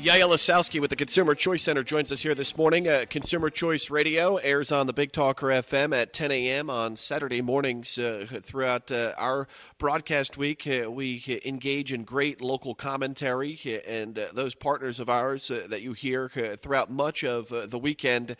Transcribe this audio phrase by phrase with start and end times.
[0.00, 2.86] Yael Ossowski with the Consumer Choice Center joins us here this morning.
[2.86, 6.70] Uh, Consumer Choice Radio airs on the Big Talker FM at 10 a.m.
[6.70, 9.48] on Saturday mornings uh, throughout uh, our
[9.78, 10.66] broadcast week.
[10.66, 15.82] Uh, we engage in great local commentary, uh, and uh, those partners of ours that
[15.82, 16.28] you hear
[16.58, 18.36] throughout much of the weekend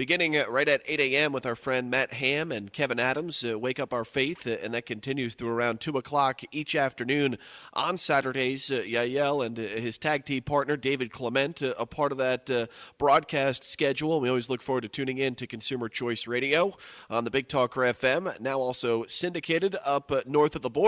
[0.00, 1.30] beginning right at 8 a.m.
[1.30, 3.44] with our friend Matt Ham and Kevin Adams.
[3.44, 7.36] Uh, Wake Up Our Faith, uh, and that continues through around 2 o'clock each afternoon
[7.74, 8.70] on Saturdays.
[8.70, 12.48] Uh, Yael and uh, his tag team partner, David Clement, uh, a part of that
[12.50, 12.66] uh,
[12.96, 14.22] broadcast schedule.
[14.22, 16.72] We always look forward to tuning in to Consumer Choice Radio
[17.10, 20.79] on the Big Talker FM, now also syndicated up north of the border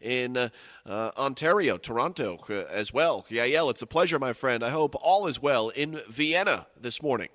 [0.00, 0.48] in uh,
[0.86, 3.26] uh, Ontario, Toronto uh, as well.
[3.30, 4.62] Yael, it's a pleasure, my friend.
[4.62, 7.28] I hope all is well in Vienna this morning.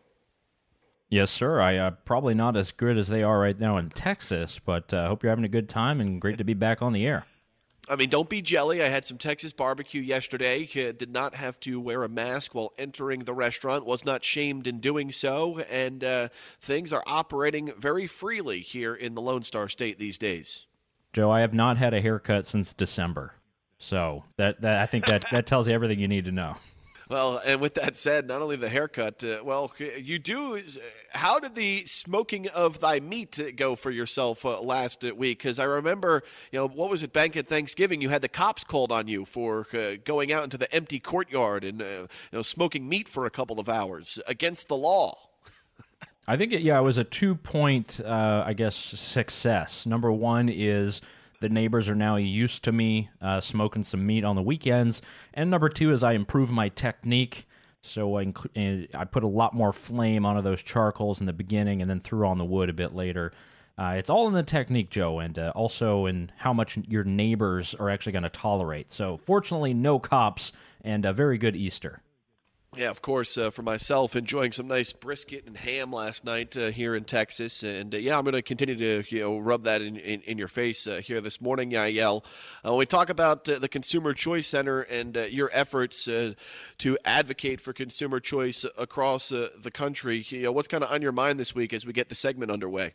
[1.09, 1.61] Yes, sir.
[1.61, 4.97] I uh, probably not as good as they are right now in Texas, but I
[4.97, 7.25] uh, hope you're having a good time and great to be back on the air.
[7.89, 8.81] I mean, don't be jelly.
[8.81, 10.63] I had some Texas barbecue yesterday.
[10.63, 13.85] Uh, did not have to wear a mask while entering the restaurant.
[13.85, 16.29] Was not shamed in doing so, and uh,
[16.61, 20.65] things are operating very freely here in the Lone Star State these days.
[21.13, 23.35] Joe, I have not had a haircut since December,
[23.77, 26.57] so that, that I think that that tells you everything you need to know.
[27.09, 30.59] Well, and with that said, not only the haircut, uh, well, you do.
[31.11, 35.39] How did the smoking of thy meat go for yourself uh, last week?
[35.39, 38.01] Because I remember, you know, what was it, Bank at Thanksgiving?
[38.01, 41.63] You had the cops called on you for uh, going out into the empty courtyard
[41.63, 45.15] and uh, you know smoking meat for a couple of hours against the law.
[46.27, 49.85] I think, it, yeah, it was a two point, uh, I guess, success.
[49.85, 51.01] Number one is
[51.41, 55.01] the neighbors are now used to me uh, smoking some meat on the weekends.
[55.33, 57.45] And number two is I improve my technique.
[57.81, 61.81] So I, inc- I put a lot more flame onto those charcoals in the beginning
[61.81, 63.33] and then threw on the wood a bit later.
[63.77, 67.75] Uh, it's all in the technique, Joe, and uh, also in how much your neighbors
[67.75, 68.91] are actually going to tolerate.
[68.91, 72.01] So, fortunately, no cops and a very good Easter.
[72.75, 73.37] Yeah, of course.
[73.37, 77.61] Uh, for myself, enjoying some nice brisket and ham last night uh, here in Texas,
[77.61, 80.37] and uh, yeah, I'm going to continue to you know rub that in in, in
[80.39, 81.69] your face uh, here this morning.
[81.71, 82.23] Yael,
[82.65, 87.61] uh, when we talk about uh, the Consumer Choice Center and your efforts to advocate
[87.61, 90.25] for consumer choice across the country.
[90.27, 92.51] You know, what's kind of on your mind this week as we get the segment
[92.51, 92.93] underway?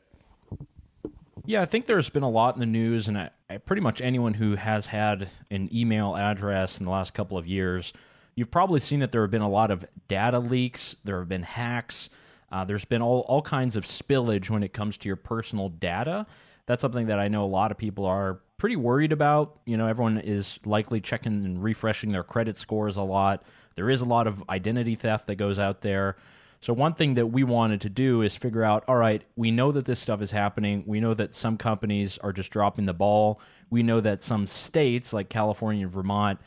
[1.45, 4.03] Yeah, I think there's been a lot in the news, and I, I, pretty much
[4.03, 7.93] anyone who has had an email address in the last couple of years
[8.39, 11.43] You've probably seen that there have been a lot of data leaks, there have been
[11.43, 12.09] hacks,
[12.53, 16.25] uh, there's been all, all kinds of spillage when it comes to your personal data.
[16.67, 19.59] That's something that I know a lot of people are pretty worried about.
[19.65, 23.43] You know, everyone is likely checking and refreshing their credit scores a lot.
[23.75, 26.15] There is a lot of identity theft that goes out there.
[26.61, 29.73] So, one thing that we wanted to do is figure out all right, we know
[29.73, 30.85] that this stuff is happening.
[30.87, 33.41] We know that some companies are just dropping the ball.
[33.69, 36.39] We know that some states, like California and Vermont,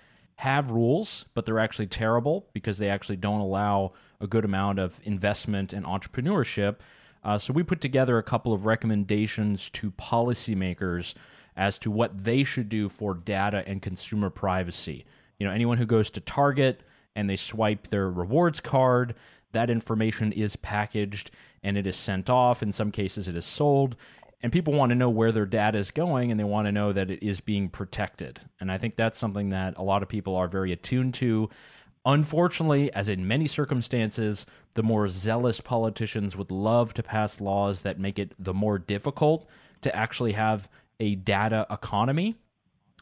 [0.41, 4.99] have rules, but they're actually terrible because they actually don't allow a good amount of
[5.03, 6.77] investment and entrepreneurship.
[7.23, 11.13] Uh, so we put together a couple of recommendations to policymakers
[11.55, 15.05] as to what they should do for data and consumer privacy.
[15.37, 16.81] You know, anyone who goes to Target
[17.15, 19.13] and they swipe their rewards card,
[19.51, 21.29] that information is packaged
[21.61, 22.63] and it is sent off.
[22.63, 23.95] In some cases, it is sold
[24.43, 26.91] and people want to know where their data is going and they want to know
[26.91, 28.39] that it is being protected.
[28.59, 31.49] And I think that's something that a lot of people are very attuned to.
[32.05, 37.99] Unfortunately, as in many circumstances, the more zealous politicians would love to pass laws that
[37.99, 39.47] make it the more difficult
[39.81, 40.67] to actually have
[40.99, 42.35] a data economy.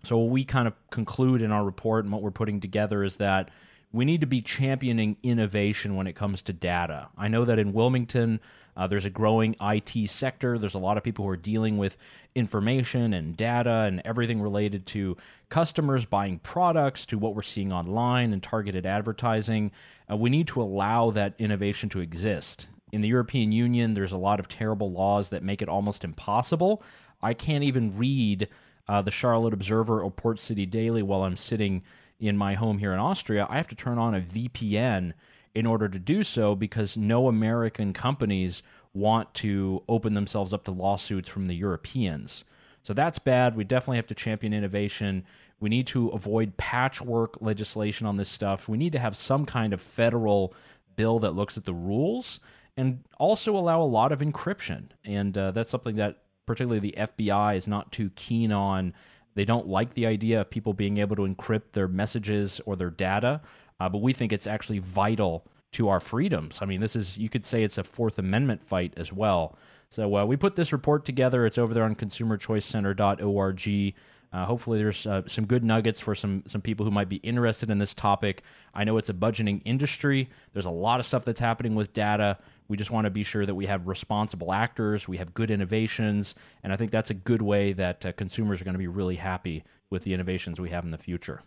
[0.03, 3.17] So, what we kind of conclude in our report and what we're putting together is
[3.17, 3.49] that
[3.91, 7.09] we need to be championing innovation when it comes to data.
[7.17, 8.39] I know that in Wilmington,
[8.77, 10.59] uh, there's a growing IT sector.
[10.59, 11.97] There's a lot of people who are dealing with
[12.35, 15.17] information and data and everything related to
[15.49, 19.71] customers buying products to what we're seeing online and targeted advertising.
[20.09, 22.67] Uh, we need to allow that innovation to exist.
[22.91, 26.83] In the European Union, there's a lot of terrible laws that make it almost impossible.
[27.21, 28.47] I can't even read
[28.87, 31.83] uh, the Charlotte Observer or Port City Daily while I'm sitting
[32.19, 33.47] in my home here in Austria.
[33.49, 35.13] I have to turn on a VPN
[35.55, 38.61] in order to do so because no American companies
[38.93, 42.43] want to open themselves up to lawsuits from the Europeans.
[42.83, 43.55] So that's bad.
[43.55, 45.25] We definitely have to champion innovation.
[45.59, 48.67] We need to avoid patchwork legislation on this stuff.
[48.67, 50.53] We need to have some kind of federal
[50.95, 52.39] bill that looks at the rules
[52.77, 54.89] and also allow a lot of encryption.
[55.03, 58.93] And uh, that's something that particularly the FBI is not too keen on.
[59.35, 62.89] They don't like the idea of people being able to encrypt their messages or their
[62.89, 63.41] data
[63.79, 66.59] uh, but we think it's actually vital to our freedoms.
[66.61, 69.57] I mean, this is, you could say it's a Fourth Amendment fight as well.
[69.89, 71.45] So uh, we put this report together.
[71.45, 73.95] It's over there on consumerchoicecenter.org.
[74.31, 77.69] Uh, hopefully, there's uh, some good nuggets for some some people who might be interested
[77.69, 78.43] in this topic.
[78.73, 80.29] I know it's a budgeting industry.
[80.53, 82.37] There's a lot of stuff that's happening with data.
[82.67, 86.35] We just want to be sure that we have responsible actors, we have good innovations,
[86.63, 89.15] and I think that's a good way that uh, consumers are going to be really
[89.15, 91.41] happy with the innovations we have in the future.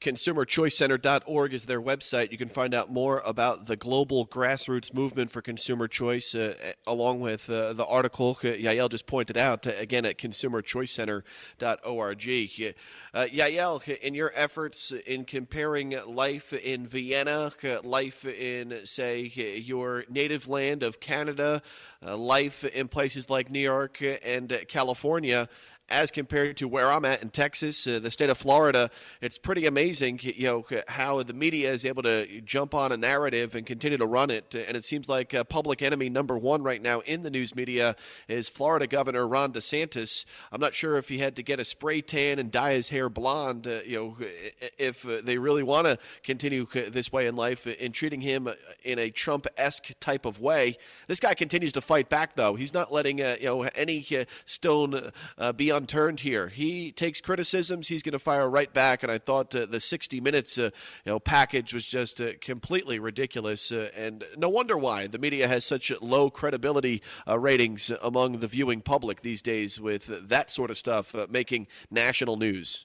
[0.00, 2.30] ConsumerChoiceCenter.org is their website.
[2.30, 6.54] You can find out more about the global grassroots movement for consumer choice, uh,
[6.86, 12.74] along with uh, the article Yael just pointed out, uh, again at ConsumerChoiceCenter.org.
[13.14, 17.50] Uh, Yael, in your efforts in comparing life in Vienna,
[17.82, 21.60] life in, say, your native land of Canada,
[22.06, 25.48] uh, life in places like New York and California,
[25.90, 28.90] as compared to where I'm at in Texas, uh, the state of Florida,
[29.20, 33.54] it's pretty amazing, you know, how the media is able to jump on a narrative
[33.54, 34.54] and continue to run it.
[34.54, 37.96] And it seems like uh, public enemy number one right now in the news media
[38.28, 40.24] is Florida Governor Ron DeSantis.
[40.52, 43.08] I'm not sure if he had to get a spray tan and dye his hair
[43.08, 44.16] blonde, uh, you know,
[44.78, 48.48] if uh, they really want to continue this way in life in treating him
[48.84, 50.76] in a Trump-esque type of way.
[51.06, 52.56] This guy continues to fight back, though.
[52.56, 55.12] He's not letting, uh, you know, any uh, stone
[55.56, 56.48] be on unturned here.
[56.48, 59.02] He takes criticisms, he's going to fire right back.
[59.02, 60.70] And I thought uh, the 60 minutes uh,
[61.04, 65.48] you know package was just uh, completely ridiculous, uh, and no wonder why the media
[65.48, 70.70] has such low credibility uh, ratings among the viewing public these days with that sort
[70.70, 72.84] of stuff making national news.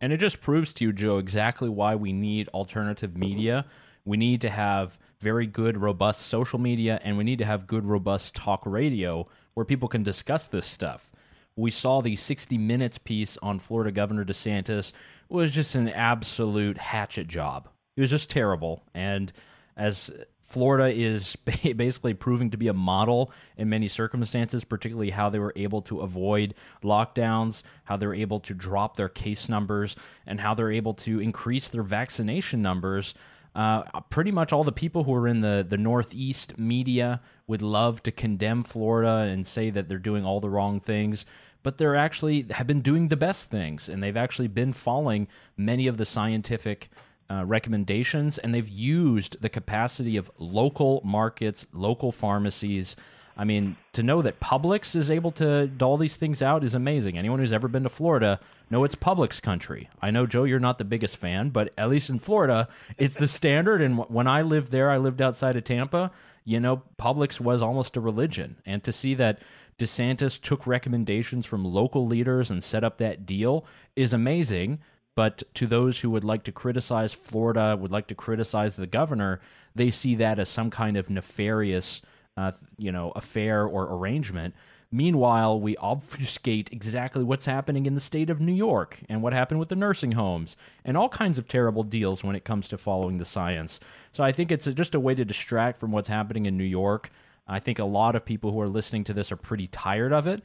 [0.00, 3.66] And it just proves to you, Joe, exactly why we need alternative media.
[4.04, 7.84] We need to have very good, robust social media, and we need to have good,
[7.84, 11.10] robust talk radio where people can discuss this stuff
[11.56, 14.92] we saw the 60 Minutes piece on Florida Governor DeSantis
[15.28, 17.68] was just an absolute hatchet job.
[17.96, 18.82] It was just terrible.
[18.94, 19.32] And
[19.76, 20.10] as
[20.46, 21.34] Florida is
[21.76, 26.00] basically proving to be a model in many circumstances, particularly how they were able to
[26.00, 26.54] avoid
[26.84, 31.20] lockdowns, how they were able to drop their case numbers, and how they're able to
[31.20, 33.14] increase their vaccination numbers.
[33.56, 38.02] Uh, pretty much all the people who are in the, the Northeast media would love
[38.02, 41.24] to condemn Florida and say that they're doing all the wrong things
[41.66, 45.26] but they're actually have been doing the best things and they've actually been following
[45.56, 46.88] many of the scientific
[47.28, 52.94] uh, recommendations and they've used the capacity of local markets, local pharmacies.
[53.36, 57.18] I mean, to know that Publix is able to dole these things out is amazing.
[57.18, 58.38] Anyone who's ever been to Florida
[58.70, 59.90] know it's Publix country.
[60.00, 63.26] I know, Joe, you're not the biggest fan, but at least in Florida, it's the
[63.26, 63.82] standard.
[63.82, 66.12] And when I lived there, I lived outside of Tampa,
[66.44, 68.54] you know, Publix was almost a religion.
[68.64, 69.40] And to see that
[69.78, 74.78] DeSantis took recommendations from local leaders and set up that deal is amazing.
[75.14, 79.40] But to those who would like to criticize Florida, would like to criticize the governor,
[79.74, 82.02] they see that as some kind of nefarious,
[82.36, 84.54] uh, you know, affair or arrangement.
[84.92, 89.58] Meanwhile, we obfuscate exactly what's happening in the state of New York and what happened
[89.58, 93.18] with the nursing homes and all kinds of terrible deals when it comes to following
[93.18, 93.80] the science.
[94.12, 97.10] So I think it's just a way to distract from what's happening in New York
[97.46, 100.26] I think a lot of people who are listening to this are pretty tired of
[100.26, 100.42] it.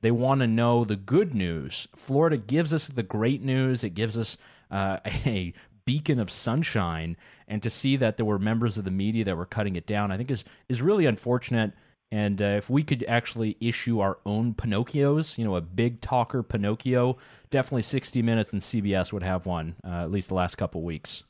[0.00, 1.88] They want to know the good news.
[1.96, 3.82] Florida gives us the great news.
[3.84, 4.36] It gives us
[4.70, 5.54] uh, a
[5.86, 7.16] beacon of sunshine,
[7.48, 10.10] and to see that there were members of the media that were cutting it down,
[10.10, 11.72] I think is is really unfortunate.
[12.10, 16.44] And uh, if we could actually issue our own Pinocchios, you know, a big talker
[16.44, 17.16] Pinocchio,
[17.50, 21.24] definitely 60 Minutes and CBS would have one, uh, at least the last couple weeks.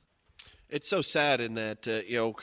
[0.68, 2.36] It's so sad in that, uh, you know,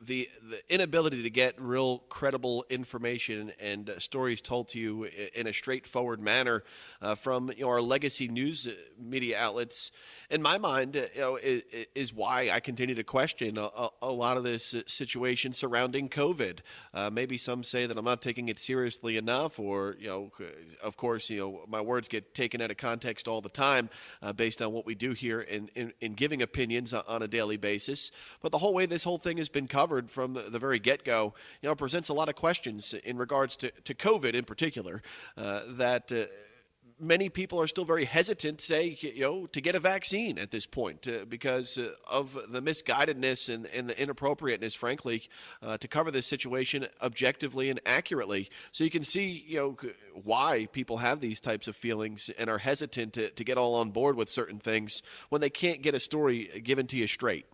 [0.00, 5.04] the the inability to get real credible information and uh, stories told to you
[5.34, 6.64] in a straightforward manner
[7.02, 9.92] uh, from you know, our legacy news uh, media outlets
[10.30, 11.62] in my mind, uh, you know, is,
[11.94, 16.60] is why I continue to question a, a, lot of this uh, situation surrounding COVID.
[16.94, 20.30] Uh, maybe some say that I'm not taking it seriously enough, or you know,
[20.82, 23.90] of course, you know, my words get taken out of context all the time
[24.36, 28.12] based on what we do here in, in, in, giving opinions on a daily basis.
[28.40, 31.04] But the whole way this whole thing has been covered from the, the very get
[31.04, 35.02] go, you know, presents a lot of questions in regards to, to COVID in particular
[35.36, 36.24] uh, that uh,
[37.00, 40.66] many people are still very hesitant say, you know, to get a vaccine at this
[40.66, 45.22] point uh, because uh, of the misguidedness and, and the inappropriateness, frankly,
[45.62, 48.50] uh, to cover this situation objectively and accurately.
[48.72, 49.76] So you can see, you know,
[50.22, 53.90] why people have these types of feelings and are hesitant to, to get all on
[53.90, 57.46] board with certain things when they can't get a story given to you straight.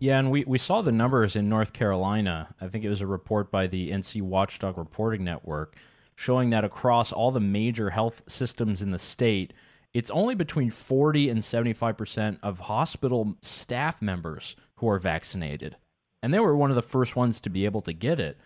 [0.00, 2.54] Yeah, and we, we saw the numbers in North Carolina.
[2.60, 5.76] I think it was a report by the NC Watchdog Reporting Network
[6.14, 9.52] showing that across all the major health systems in the state,
[9.94, 15.76] it's only between 40 and 75% of hospital staff members who are vaccinated.
[16.22, 18.36] And they were one of the first ones to be able to get it.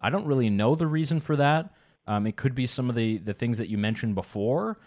[0.00, 1.74] I don't really know the reason for that,
[2.06, 4.78] Um, it could be some of the the things that you mentioned before.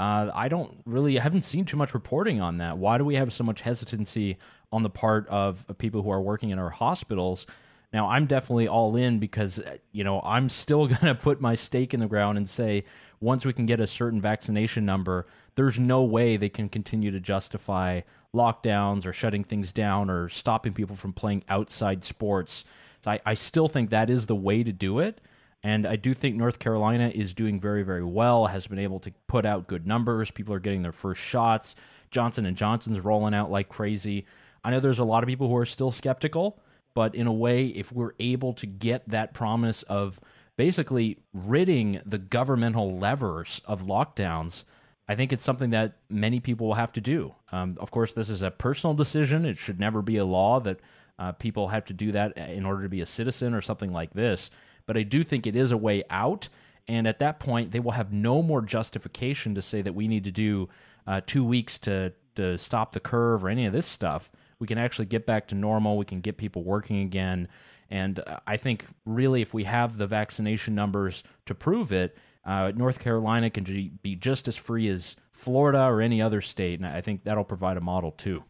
[0.00, 2.78] Uh, I don't really, I haven't seen too much reporting on that.
[2.78, 4.38] Why do we have so much hesitancy
[4.72, 7.46] on the part of, of people who are working in our hospitals?
[7.92, 11.54] Now, I'm definitely all in because, uh, you know, I'm still going to put my
[11.54, 12.84] stake in the ground and say
[13.20, 17.20] once we can get a certain vaccination number, there's no way they can continue to
[17.20, 18.00] justify
[18.34, 22.64] lockdowns or shutting things down or stopping people from playing outside sports.
[23.04, 25.20] So I, I still think that is the way to do it.
[25.62, 28.46] And I do think North Carolina is doing very, very well.
[28.46, 30.30] Has been able to put out good numbers.
[30.30, 31.76] People are getting their first shots.
[32.10, 34.26] Johnson and Johnson's rolling out like crazy.
[34.64, 36.58] I know there's a lot of people who are still skeptical,
[36.94, 40.20] but in a way, if we're able to get that promise of
[40.56, 44.64] basically ridding the governmental levers of lockdowns,
[45.08, 47.34] I think it's something that many people will have to do.
[47.52, 49.44] Um, of course, this is a personal decision.
[49.44, 50.80] It should never be a law that
[51.18, 54.12] uh, people have to do that in order to be a citizen or something like
[54.12, 54.50] this
[54.90, 56.48] but I do think it is a way out.
[56.88, 60.24] And at that point, they will have no more justification to say that we need
[60.24, 60.68] to do
[61.06, 64.32] uh, two weeks to to stop the curve or any of this stuff.
[64.58, 65.96] We can actually get back to normal.
[65.96, 67.46] We can get people working again.
[67.88, 72.72] And uh, I think really, if we have the vaccination numbers to prove it, uh,
[72.74, 73.62] North Carolina can
[74.02, 76.80] be just as free as Florida or any other state.
[76.80, 78.42] And I think that'll provide a model too.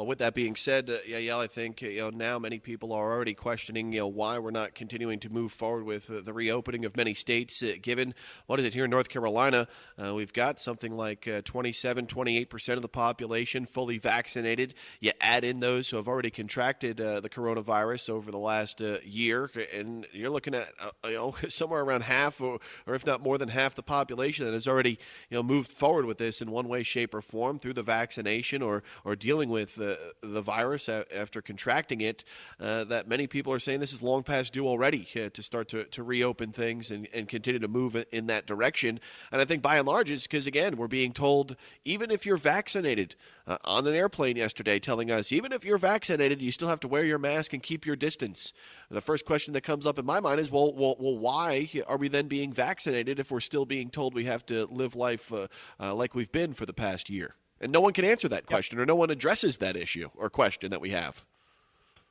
[0.00, 3.12] Well, with that being said, uh, yeah, I think you know now many people are
[3.12, 6.86] already questioning you know why we're not continuing to move forward with uh, the reopening
[6.86, 7.62] of many states.
[7.62, 8.14] Uh, given
[8.46, 9.68] what is it here in North Carolina,
[10.02, 14.72] uh, we've got something like uh, 27, 28 percent of the population fully vaccinated.
[15.00, 19.50] You add in those who have already contracted uh, the coronavirus over the last year,
[19.74, 20.68] and you're looking at
[21.04, 24.54] you know somewhere around half, or, or if not more than half, the population that
[24.54, 27.74] has already you know moved forward with this in one way, shape, or form through
[27.74, 29.78] the vaccination or or dealing with
[30.22, 32.24] the virus after contracting it,
[32.58, 35.68] uh, that many people are saying this is long past due already uh, to start
[35.68, 39.00] to, to reopen things and, and continue to move in that direction.
[39.32, 42.36] And I think by and large it's because, again, we're being told even if you're
[42.36, 43.16] vaccinated
[43.46, 46.88] uh, on an airplane yesterday, telling us even if you're vaccinated, you still have to
[46.88, 48.52] wear your mask and keep your distance.
[48.90, 51.96] The first question that comes up in my mind is, well, well, well why are
[51.96, 55.48] we then being vaccinated if we're still being told we have to live life uh,
[55.78, 57.34] uh, like we've been for the past year?
[57.60, 58.82] And no one can answer that question, yep.
[58.82, 61.24] or no one addresses that issue or question that we have.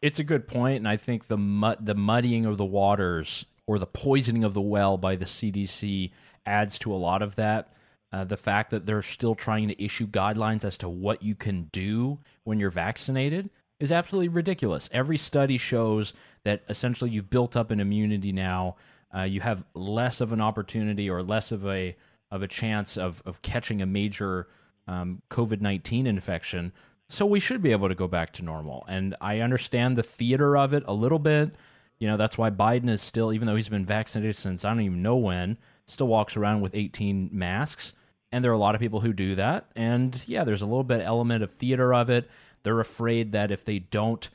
[0.01, 3.79] It's a good point, and I think the mud, the muddying of the waters or
[3.79, 6.12] the poisoning of the well by the CDC
[6.46, 7.74] adds to a lot of that.
[8.12, 11.70] Uh, the fact that they're still trying to issue guidelines as to what you can
[11.72, 14.89] do when you're vaccinated is absolutely ridiculous.
[14.91, 16.13] Every study shows
[16.44, 18.77] that essentially you've built up an immunity now.
[19.15, 21.96] Uh, you have less of an opportunity or less of a
[22.32, 24.48] of a chance of of catching a major
[24.89, 26.74] um, COVID 19 infection.
[27.10, 28.86] So we should be able to go back to normal.
[28.88, 31.55] And I understand the theater of it a little bit.
[32.00, 34.81] You know, that's why Biden is still, even though he's been vaccinated since I don't
[34.81, 37.93] even know when, still walks around with 18 masks.
[38.31, 39.72] And there are a lot of people who do that.
[39.75, 42.29] And yeah, there's a little bit element of theater of it.
[42.63, 44.29] They're afraid that if they don't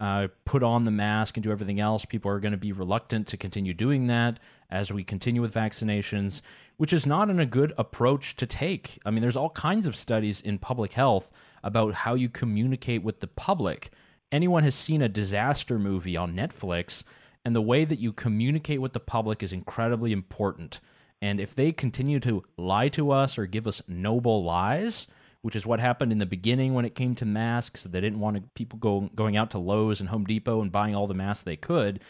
[0.00, 3.26] uh, put on the mask and do everything else, people are going to be reluctant
[3.28, 4.38] to continue doing that
[4.70, 6.40] as we continue with vaccinations,
[6.78, 8.98] which is not a good approach to take.
[9.04, 11.30] I mean, there's all kinds of studies in public health
[11.62, 13.90] about how you communicate with the public.
[14.32, 17.04] Anyone has seen a disaster movie on Netflix,
[17.44, 20.80] and the way that you communicate with the public is incredibly important.
[21.20, 25.06] And if they continue to lie to us or give us noble lies,
[25.42, 27.84] which is what happened in the beginning when it came to masks.
[27.84, 31.06] They didn't want people go, going out to Lowe's and Home Depot and buying all
[31.06, 32.00] the masks they could.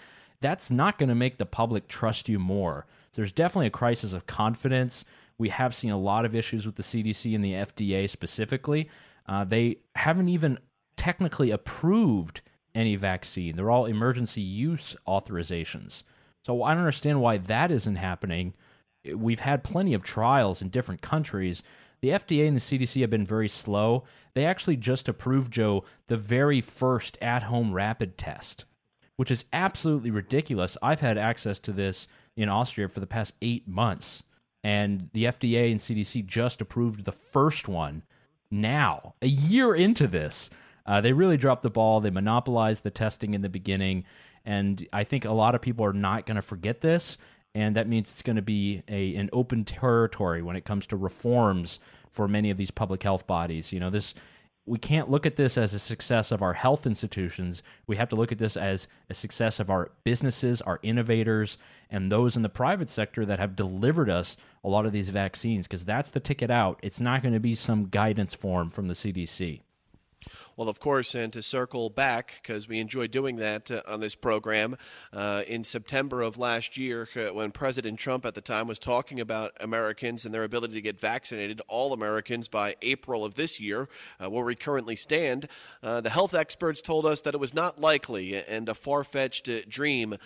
[0.40, 2.86] That's not going to make the public trust you more.
[3.12, 5.04] So there's definitely a crisis of confidence.
[5.38, 8.88] We have seen a lot of issues with the CDC and the FDA specifically.
[9.26, 10.58] Uh, they haven't even
[10.96, 12.40] technically approved
[12.74, 13.56] any vaccine.
[13.56, 16.02] They're all emergency use authorizations.
[16.44, 18.54] So I don't understand why that isn't happening.
[19.14, 21.62] We've had plenty of trials in different countries
[22.02, 24.04] the FDA and the CDC have been very slow.
[24.34, 28.64] They actually just approved, Joe, the very first at home rapid test,
[29.16, 30.78] which is absolutely ridiculous.
[30.82, 34.22] I've had access to this in Austria for the past eight months,
[34.64, 38.02] and the FDA and CDC just approved the first one
[38.50, 40.50] now, a year into this.
[40.86, 42.00] Uh, they really dropped the ball.
[42.00, 44.04] They monopolized the testing in the beginning.
[44.44, 47.18] And I think a lot of people are not going to forget this
[47.54, 50.96] and that means it's going to be a an open territory when it comes to
[50.96, 51.80] reforms
[52.10, 53.72] for many of these public health bodies.
[53.72, 54.14] You know, this
[54.66, 57.62] we can't look at this as a success of our health institutions.
[57.86, 61.58] We have to look at this as a success of our businesses, our innovators,
[61.90, 65.66] and those in the private sector that have delivered us a lot of these vaccines
[65.66, 66.78] because that's the ticket out.
[66.82, 69.62] It's not going to be some guidance form from the CDC.
[70.56, 74.16] Well, of course, and to circle back, because we enjoy doing that uh, on this
[74.16, 74.76] program,
[75.12, 79.20] uh, in September of last year, uh, when President Trump at the time was talking
[79.20, 83.88] about Americans and their ability to get vaccinated, all Americans by April of this year,
[84.22, 85.48] uh, where we currently stand,
[85.84, 89.48] uh, the health experts told us that it was not likely and a far fetched
[89.68, 90.16] dream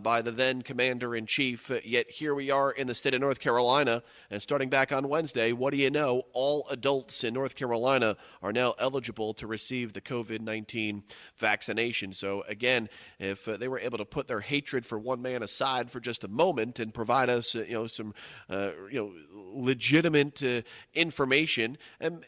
[0.00, 1.70] by the then commander in chief.
[1.84, 5.52] yet here we are in the state of North Carolina, and starting back on Wednesday,
[5.52, 6.22] what do you know?
[6.32, 11.02] All adults in North Carolina are now eligible to receive the COVID 19
[11.36, 12.12] vaccination.
[12.12, 15.90] So, again, if uh, they were able to put their hatred for one man aside
[15.90, 18.14] for just a moment and provide us, uh, you know, some,
[18.48, 19.12] uh, you know,
[19.54, 20.62] legitimate uh,
[20.94, 22.24] information, and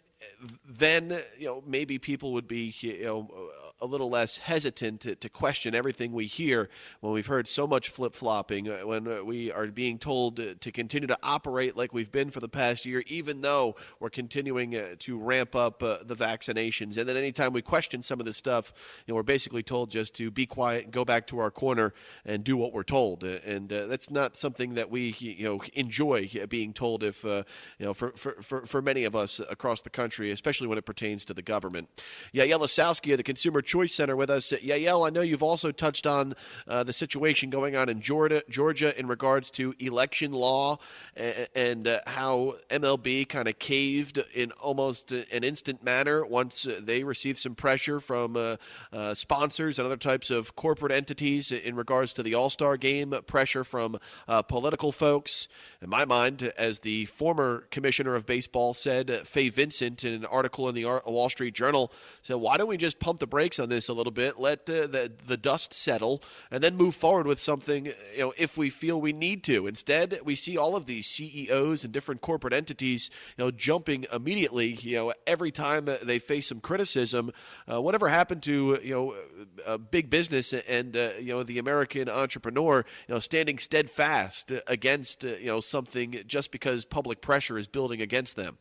[0.69, 3.51] then you know maybe people would be you know
[3.85, 6.69] a little less hesitant to, to question everything we hear
[7.01, 10.55] when we've heard so much flip flopping, uh, when uh, we are being told to,
[10.57, 14.75] to, continue to operate like we've been for the past year, even though we're continuing
[14.75, 16.97] uh, to ramp up uh, the vaccinations.
[16.97, 18.73] And then anytime we question some of this stuff,
[19.07, 21.93] you know, we're basically told just to be quiet, go back to our corner,
[22.25, 23.23] and do what we're told.
[23.23, 27.05] And uh, that's not something that we you know enjoy being told.
[27.05, 27.45] If uh,
[27.79, 30.87] you know, for, for, for, for many of us across the country, especially when it
[30.87, 31.89] pertains to the government.
[32.35, 34.53] Yael Ossowski of the Consumer Choice Center with us.
[34.53, 36.35] Yael, I know you've also touched on
[36.69, 40.79] uh, the situation going on in Georgia, Georgia in regards to election law
[41.17, 46.79] and, and uh, how MLB kind of caved in almost an instant manner once uh,
[46.81, 48.59] they received some pressure from uh,
[48.93, 53.13] uh, sponsors and other types of corporate entities in regards to the All Star game,
[53.27, 55.49] pressure from uh, political folks.
[55.83, 60.69] In my mind, as the former commissioner of baseball said, Fay Vincent, in an article
[60.69, 63.54] in the Wall Street Journal, said, Why don't we just pump the brakes?
[63.59, 67.27] On this a little bit, let uh, the the dust settle, and then move forward
[67.27, 67.87] with something.
[67.87, 69.67] You know, if we feel we need to.
[69.67, 74.69] Instead, we see all of these CEOs and different corporate entities, you know, jumping immediately.
[74.75, 77.33] You know, every time they face some criticism,
[77.71, 82.85] uh, whatever happened to you know big business and uh, you know the American entrepreneur,
[83.09, 88.01] you know, standing steadfast against uh, you know something just because public pressure is building
[88.01, 88.59] against them.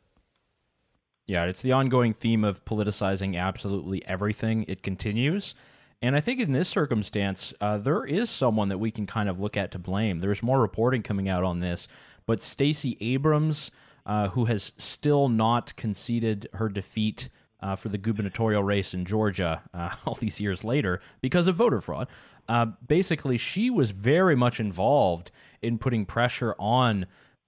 [1.26, 4.66] Yeah, it's the ongoing theme of politicizing absolutely everything.
[4.68, 5.56] It continues.
[6.02, 9.40] And I think in this circumstance, uh, there is someone that we can kind of
[9.40, 10.20] look at to blame.
[10.20, 11.88] There's more reporting coming out on this,
[12.26, 13.72] but Stacey Abrams,
[14.06, 17.30] uh, who has still not conceded her defeat
[17.62, 21.80] uh, for the gubernatorial race in Georgia uh, all these years later because of voter
[21.80, 22.10] fraud,
[22.50, 25.32] uh, basically, she was very much involved
[25.62, 27.06] in putting pressure on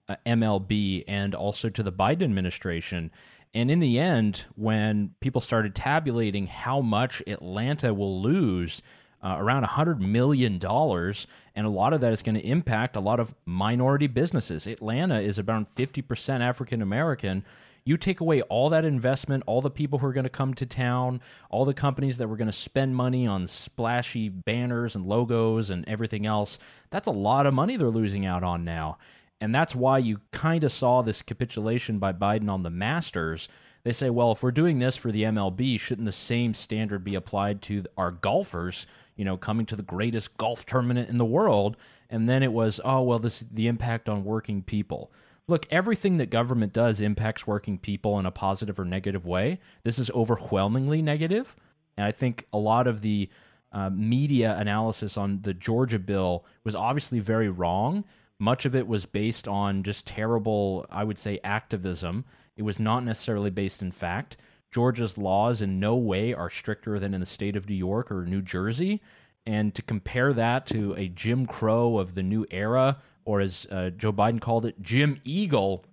[0.08, 3.12] uh, MLB and also to the Biden administration
[3.56, 8.82] and in the end, when people started tabulating how much Atlanta will lose,
[9.24, 13.20] uh, around $100 million, and a lot of that is going to impact a lot
[13.20, 14.68] of minority businesses.
[14.68, 17.46] Atlanta is about 50% African American.
[17.86, 20.66] You take away all that investment, all the people who are going to come to
[20.66, 25.70] town, all the companies that were going to spend money on splashy banners and logos
[25.70, 28.98] and everything else, that's a lot of money they're losing out on now.
[29.46, 33.48] And that's why you kind of saw this capitulation by Biden on the Masters.
[33.84, 37.14] They say, well, if we're doing this for the MLB, shouldn't the same standard be
[37.14, 41.78] applied to our golfers, you know, coming to the greatest golf tournament in the world?
[42.10, 45.12] And then it was, oh, well, this the impact on working people.
[45.48, 49.60] Look, everything that government does impacts working people in a positive or negative way.
[49.84, 51.56] This is overwhelmingly negative,
[51.98, 53.30] and I think a lot of the
[53.72, 58.06] uh, media analysis on the Georgia bill was obviously very wrong
[58.40, 62.26] much of it was based on just terrible, I would say, activism.
[62.58, 64.38] It was not necessarily based in fact.
[64.72, 68.26] Georgia's laws in no way are stricter than in the state of New York or
[68.26, 69.02] New Jersey.
[69.46, 73.92] And to compare that to a Jim Crow of the new era, or as uh,
[73.92, 75.86] Joe Biden called it, Jim Eagle,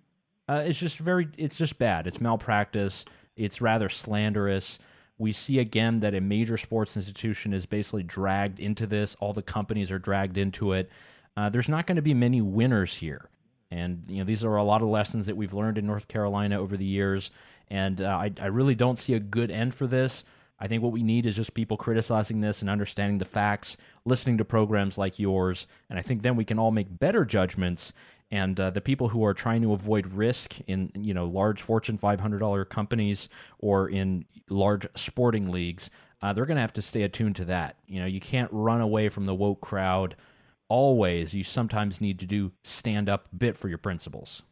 [0.48, 2.06] uh, it's just very, it's just bad.
[2.06, 3.04] It's malpractice.
[3.36, 4.78] It's rather slanderous.
[5.18, 9.14] We see again that a major sports institution is basically dragged into this.
[9.20, 10.90] All the companies are dragged into it
[11.36, 13.28] uh, there's not going to be many winners here.
[13.70, 16.60] And you know these are a lot of lessons that we've learned in North Carolina
[16.60, 17.30] over the years,
[17.70, 20.24] and uh, I, I really don't see a good end for this.
[20.60, 24.36] I think what we need is just people criticizing this and understanding the facts, listening
[24.38, 27.94] to programs like yours, and I think then we can all make better judgments.
[28.30, 31.96] And uh, the people who are trying to avoid risk in you know large Fortune
[31.96, 35.88] 500 dollar companies or in large sporting leagues,
[36.20, 37.76] uh, they're going to have to stay attuned to that.
[37.86, 40.14] You know, you can't run away from the woke crowd
[40.72, 44.42] always you sometimes need to do stand up bit for your principles.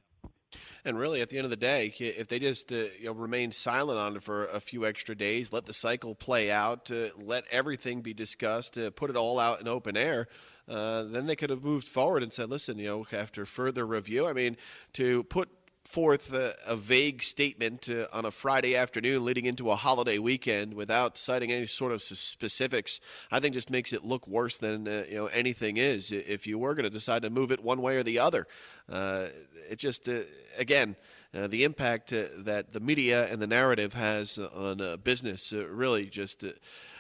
[0.85, 3.53] And really, at the end of the day, if they just uh, you know, remain
[3.53, 7.45] silent on it for a few extra days, let the cycle play out, uh, let
[7.51, 10.29] everything be discussed, uh, put it all out in open air,
[10.69, 14.27] uh, then they could have moved forward and said, listen, you know, after further review,
[14.27, 14.57] I mean,
[14.95, 15.49] to put
[15.85, 20.75] forth a, a vague statement uh, on a Friday afternoon leading into a holiday weekend
[20.75, 25.05] without citing any sort of specifics, I think just makes it look worse than uh,
[25.09, 26.13] you know anything is.
[26.13, 28.47] If you were going to decide to move it one way or the other,
[28.89, 29.29] uh,
[29.69, 30.21] it just uh,
[30.59, 30.97] again.
[31.33, 36.45] Uh, the impact uh, that the media and the narrative has on business really just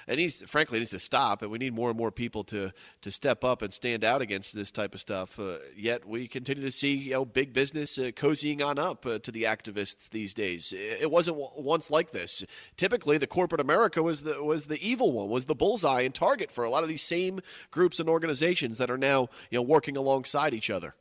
[0.06, 2.72] it needs, frankly, it needs to stop, and we need more and more people to
[3.02, 5.38] to step up and stand out against this type of stuff.
[5.38, 9.18] Uh, yet we continue to see you know big business uh, cozying on up uh,
[9.18, 10.72] to the activists these days.
[10.72, 12.44] It wasn't once like this.
[12.76, 16.50] Typically, the corporate America was the was the evil one, was the bullseye and target
[16.50, 19.96] for a lot of these same groups and organizations that are now you know working
[19.96, 20.94] alongside each other.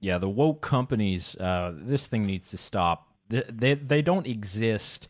[0.00, 1.36] Yeah, the woke companies.
[1.36, 3.08] Uh, this thing needs to stop.
[3.28, 5.08] They, they they don't exist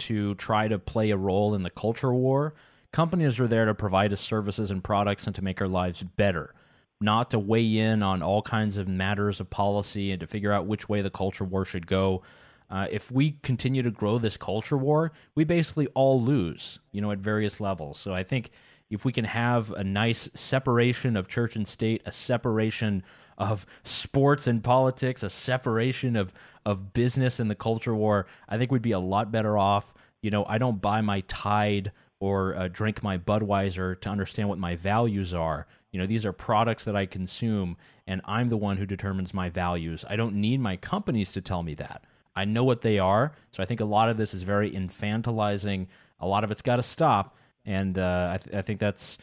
[0.00, 2.54] to try to play a role in the culture war.
[2.92, 6.54] Companies are there to provide us services and products and to make our lives better,
[7.00, 10.66] not to weigh in on all kinds of matters of policy and to figure out
[10.66, 12.22] which way the culture war should go.
[12.68, 17.10] Uh, if we continue to grow this culture war, we basically all lose, you know,
[17.10, 17.98] at various levels.
[17.98, 18.50] So I think
[18.90, 23.02] if we can have a nice separation of church and state, a separation
[23.38, 26.32] of sports and politics, a separation of
[26.66, 29.94] of business and the culture war, I think we'd be a lot better off.
[30.20, 34.58] You know, I don't buy my Tide or uh, drink my Budweiser to understand what
[34.58, 35.66] my values are.
[35.90, 37.76] You know, these are products that I consume,
[38.06, 40.04] and I'm the one who determines my values.
[40.08, 42.04] I don't need my companies to tell me that.
[42.36, 43.32] I know what they are.
[43.50, 45.86] So I think a lot of this is very infantilizing.
[46.20, 47.36] A lot of it's got to stop.
[47.64, 49.18] And uh, I, th- I think that's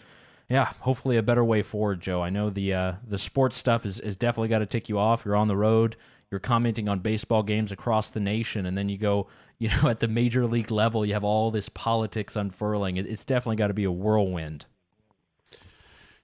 [0.49, 2.21] yeah, hopefully a better way forward, Joe.
[2.21, 5.25] I know the uh, the sports stuff is, is definitely got to tick you off.
[5.25, 5.97] You're on the road,
[6.31, 9.27] you're commenting on baseball games across the nation, and then you go,
[9.59, 12.97] you know, at the major league level, you have all this politics unfurling.
[12.97, 14.65] It, it's definitely got to be a whirlwind.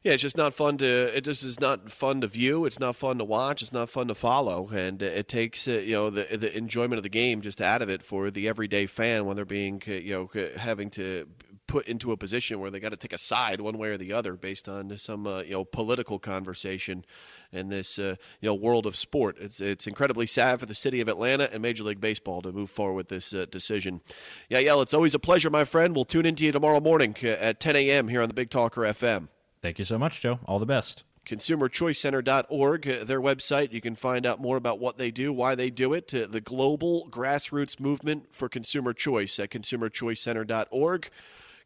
[0.03, 1.15] Yeah, it's just not fun to.
[1.15, 2.65] It just is not fun to view.
[2.65, 3.61] It's not fun to watch.
[3.61, 7.03] It's not fun to follow, and it takes uh, you know the the enjoyment of
[7.03, 10.47] the game just out of it for the everyday fan when they're being you know
[10.57, 11.27] having to
[11.67, 14.13] put into a position where they got to take a side one way or the
[14.13, 17.05] other based on some uh, you know political conversation
[17.51, 19.37] in this uh, you know world of sport.
[19.39, 22.69] It's it's incredibly sad for the city of Atlanta and Major League Baseball to move
[22.69, 24.01] forward with this uh, decision.
[24.49, 25.95] Yeah, yeah, it's always a pleasure, my friend.
[25.95, 28.07] We'll tune into you tomorrow morning uh, at 10 a.m.
[28.07, 29.29] here on the Big Talker FM.
[29.61, 30.39] Thank you so much, Joe.
[30.45, 33.71] All the best consumerchoicecenter.org, uh, their website.
[33.71, 36.41] You can find out more about what they do, why they do it, uh, the
[36.41, 41.09] global grassroots movement for consumer choice at consumerchoicecenter.org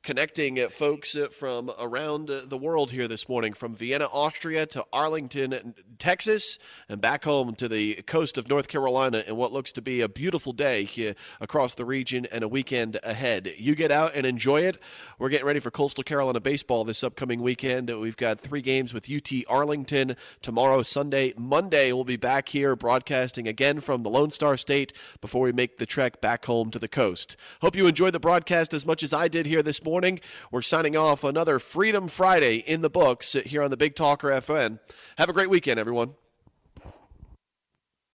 [0.07, 4.81] connecting folks uh, from around uh, the world here this morning, from Vienna, Austria to
[4.93, 9.81] Arlington, Texas, and back home to the coast of North Carolina in what looks to
[9.81, 13.51] be a beautiful day here across the region and a weekend ahead.
[13.57, 14.77] You get out and enjoy it.
[15.19, 17.89] We're getting ready for Coastal Carolina baseball this upcoming weekend.
[17.99, 21.33] We've got three games with UT Arlington tomorrow, Sunday.
[21.35, 25.79] Monday, we'll be back here broadcasting again from the Lone Star State before we make
[25.79, 27.35] the trek back home to the coast.
[27.59, 29.96] Hope you enjoyed the broadcast as much as I did here this morning.
[30.51, 34.79] We're signing off another Freedom Friday in the books here on the Big Talker FM.
[35.17, 36.13] Have a great weekend, everyone.